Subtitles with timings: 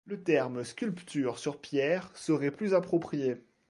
[0.07, 3.37] Le terme sculpture sur pierre serait plus approprié.